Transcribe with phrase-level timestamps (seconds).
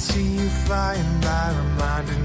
[0.00, 2.19] see you flying by, reminding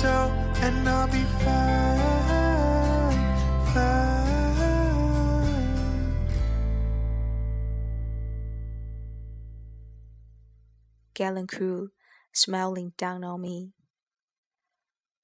[0.00, 0.30] so,
[0.62, 3.12] and I'll be fine,
[3.74, 4.16] fine.
[11.14, 11.90] Gallon Crew
[12.34, 13.72] Smiling Down on Me。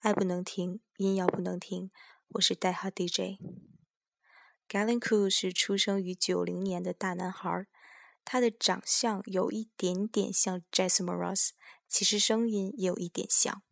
[0.00, 1.90] 爱不能停，音要不能停。
[2.30, 7.68] 我是代号 DJ。Gallon Crew 是出生于九零年的大男孩儿，
[8.24, 11.50] 他的长相有一点点像 Jason Mraz，
[11.86, 13.62] 其实声音也有一点像。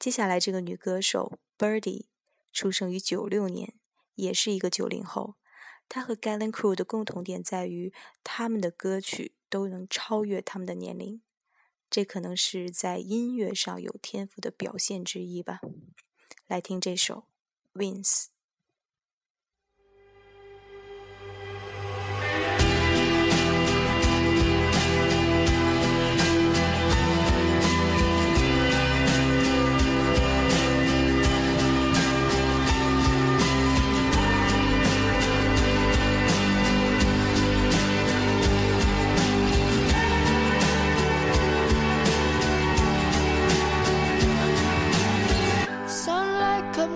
[0.00, 2.06] 接下来这个女歌手 Birdie
[2.54, 3.74] 出生于九六年，
[4.14, 5.34] 也是一个九零后。
[5.90, 7.92] 她和 Gallen Crew 的共同点在于，
[8.24, 11.20] 他们的歌曲都能超越他们的年龄，
[11.90, 15.60] 这可能是在音乐上有天赋的表现之一吧。
[16.46, 17.26] 来听这首
[17.78, 18.06] 《Wins》。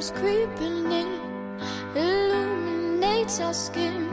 [0.04, 1.20] Comes creeping in,
[1.96, 4.06] illuminates our skin.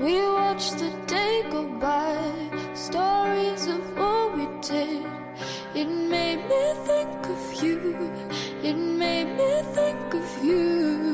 [0.00, 2.18] We watch the day go by,
[2.74, 5.06] stories of what we did.
[5.76, 8.10] It made me think of you,
[8.64, 11.11] it made me think of you.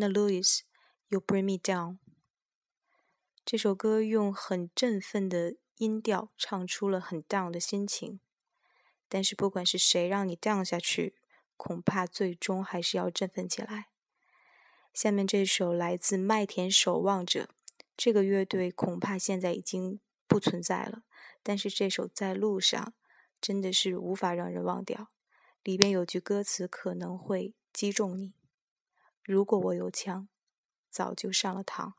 [0.00, 0.60] louis
[1.08, 1.98] you bring me down
[3.44, 8.20] 这首歌用很振奋的音调唱出了很 down 的心情
[9.08, 11.14] 但是不管是谁让你 down 下去
[11.56, 13.88] 恐怕最终还是要振奋起来。
[14.92, 17.50] 下面这首来自麦田守望者
[17.96, 21.02] 这个乐队恐怕现在已经不存在了
[21.42, 22.94] 但是这首在路上
[23.40, 25.08] 真的是无法让人忘掉
[25.62, 28.35] 里边有句歌词可能会击中你。
[29.26, 30.28] 如果我有枪
[30.88, 31.94] 早就上了膛。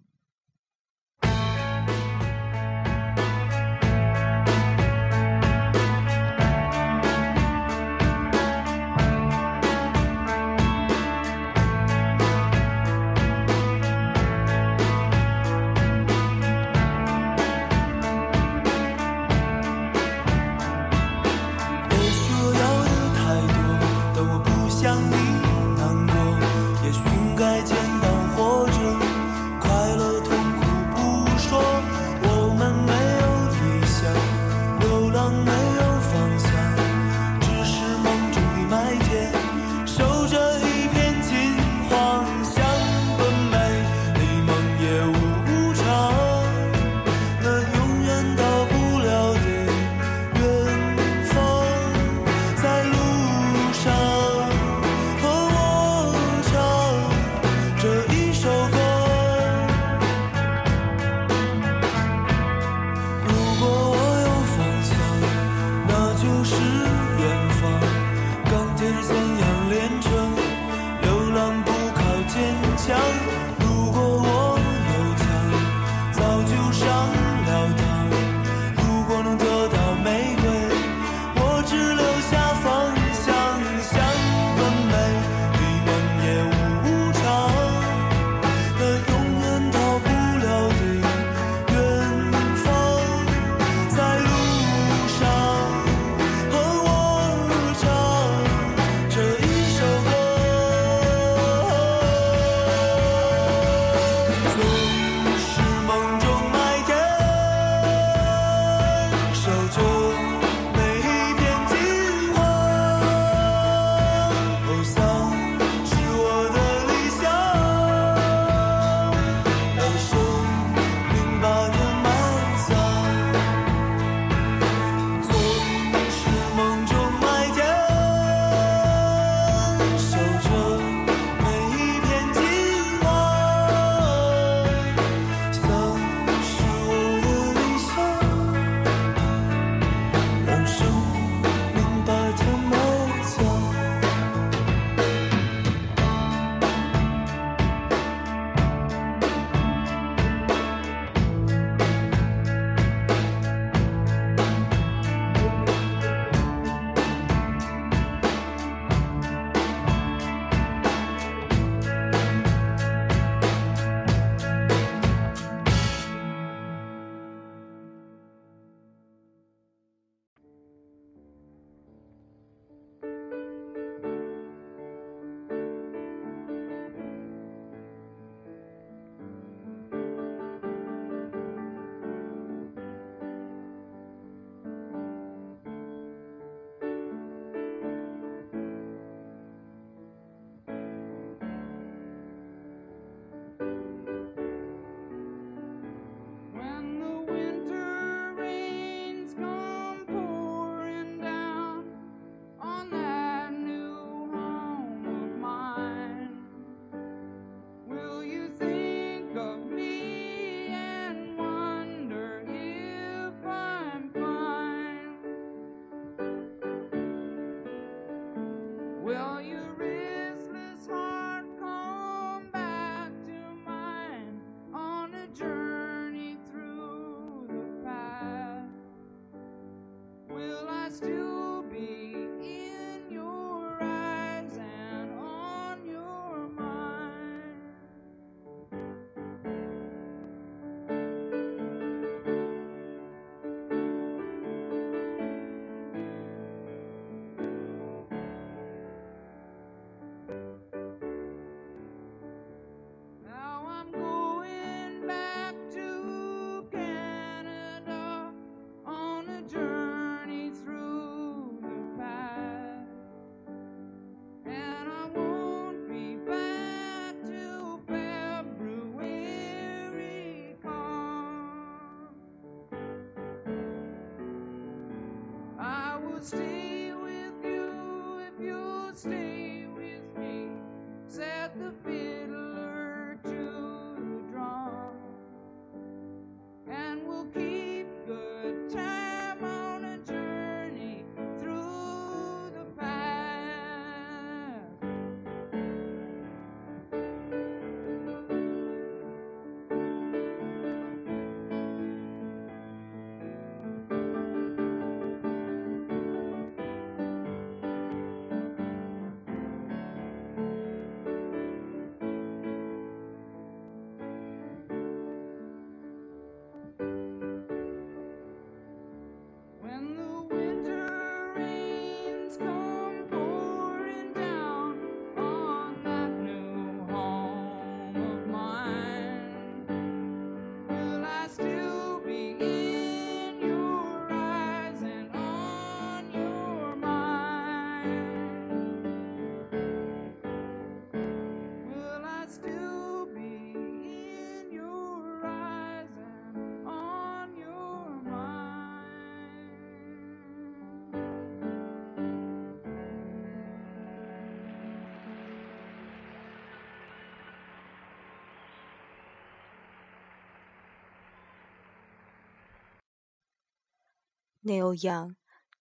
[364.48, 365.16] ，Neil Young，《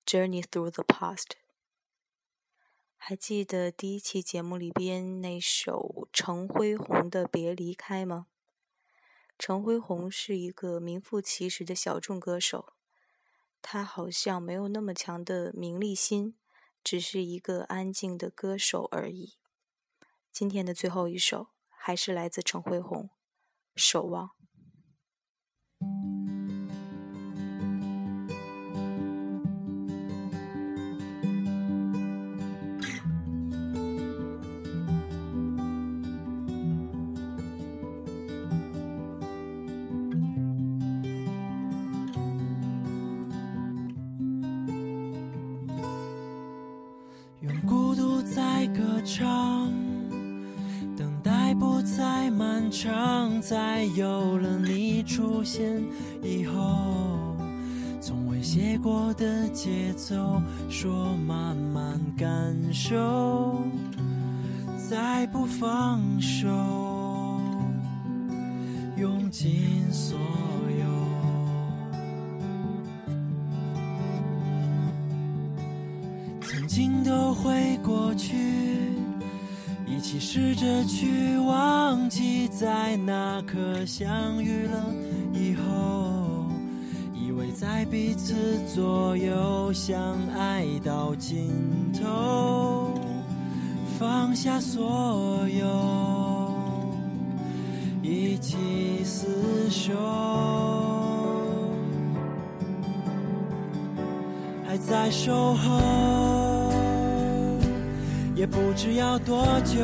[0.07, 1.25] Journey Through the Past》。
[2.97, 8.29] 还记得第一期节目里边那首陈辉宏的《别离开》吗？
[9.37, 12.75] 陈辉宏是一个名副其实的小众歌手，
[13.61, 16.37] 他好像没有那么强的名利心，
[16.85, 19.37] 只是一个安静的歌手而已。
[20.31, 23.05] 今天的最后一首还是来自陈辉宏，
[23.75, 24.29] 《守望》。
[53.95, 55.83] 有了你出现
[56.23, 57.37] 以后，
[58.01, 63.63] 从未写过的节奏，说慢慢感受，
[64.89, 66.49] 再不放手，
[68.97, 70.87] 用尽所有。
[76.43, 78.35] 曾经都会过去，
[80.17, 84.83] 起试着去忘记，在那刻相遇了
[85.35, 86.47] 以后，
[87.15, 88.35] 以为在彼此
[88.75, 90.01] 左右，相
[90.35, 91.53] 爱到尽
[91.93, 92.95] 头，
[93.99, 96.55] 放下所有，
[98.03, 98.57] 一起
[99.05, 99.27] 厮
[99.69, 99.93] 守。
[104.67, 106.46] 还在守候，
[108.37, 109.79] 也不知要多久。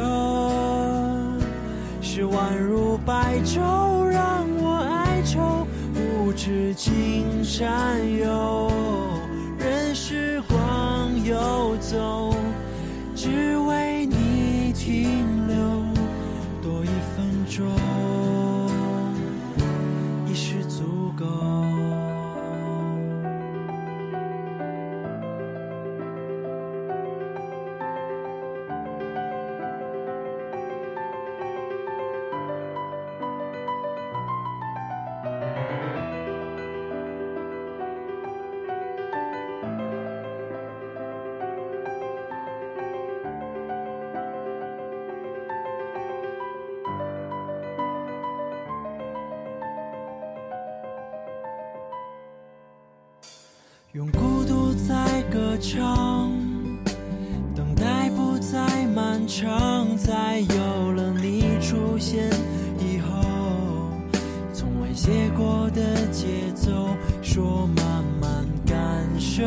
[2.03, 8.71] 是宛如白昼，让我哀愁，无止境占有。
[9.59, 12.35] 任时光游走，
[13.15, 15.57] 只为你停留
[16.61, 17.67] 多一分钟，
[20.27, 21.72] 已是足够。
[55.63, 56.29] 长，
[57.55, 62.29] 等待不再漫长，在有了你出现
[62.81, 63.23] 以后，
[64.53, 66.89] 从未写过的节奏，
[67.23, 68.77] 说慢慢感
[69.21, 69.45] 受，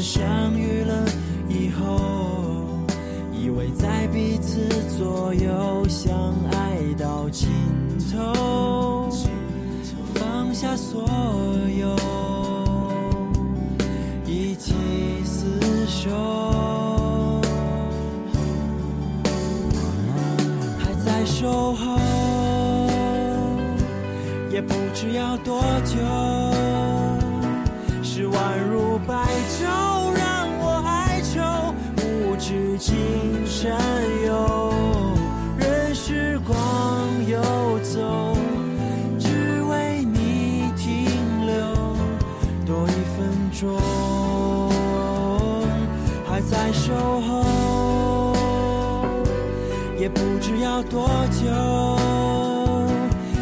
[0.00, 1.04] 相遇了
[1.48, 2.78] 以后
[3.32, 4.60] 以为在彼此
[4.96, 7.48] 左右相爱到尽
[8.12, 9.08] 头。
[10.14, 11.02] 放下所
[11.78, 11.96] 有
[14.24, 14.74] 一起
[15.24, 17.40] 厮守
[20.78, 21.98] 还在守候
[24.50, 26.37] 也不知要多久。
[43.50, 43.78] 中
[46.26, 48.34] 还在守候，
[49.98, 51.46] 也不知要多久，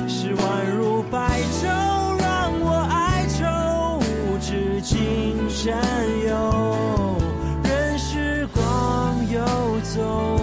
[0.08, 0.40] 是宛
[0.76, 1.66] 如白昼，
[2.18, 3.44] 让我哀愁，
[4.00, 4.98] 无止尽，
[5.48, 5.76] 善
[6.26, 7.16] 友，
[7.64, 8.62] 任时光
[9.30, 9.40] 游
[9.94, 10.35] 走。